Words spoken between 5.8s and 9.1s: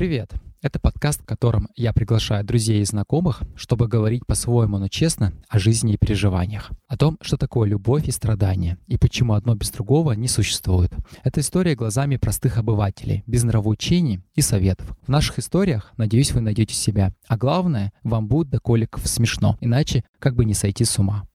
и переживаниях. О том, что такое любовь и страдания, и